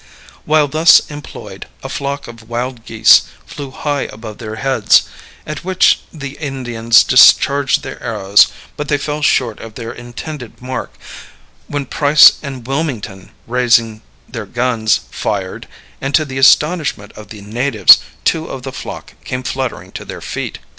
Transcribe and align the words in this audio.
While 0.45 0.67
thus 0.67 1.01
employed, 1.11 1.67
a 1.83 1.87
flock 1.87 2.27
of 2.27 2.49
wild 2.49 2.85
geese 2.85 3.21
flew 3.45 3.69
high 3.69 4.07
above 4.11 4.39
their 4.39 4.55
heads, 4.55 5.03
at 5.45 5.63
which 5.63 5.99
the 6.11 6.37
Indians 6.37 7.03
discharged 7.03 7.83
their 7.83 8.01
arrows, 8.01 8.47
but 8.75 8.87
they 8.87 8.97
fell 8.97 9.21
short 9.21 9.59
of 9.59 9.75
their 9.75 9.91
intended 9.91 10.59
mark; 10.59 10.95
when 11.67 11.85
Price 11.85 12.39
and 12.41 12.65
Wilmington, 12.65 13.29
raising 13.45 14.01
their 14.27 14.47
guns, 14.47 15.01
fired, 15.11 15.67
and 16.01 16.15
to 16.15 16.25
the 16.25 16.39
astonishment 16.39 17.11
of 17.11 17.27
the 17.29 17.41
natives 17.41 17.99
two 18.25 18.47
of 18.47 18.63
the 18.63 18.71
flock 18.73 19.13
came 19.23 19.43
fluttering 19.43 19.91
to 19.91 20.03
their 20.03 20.21
feet. 20.21 20.57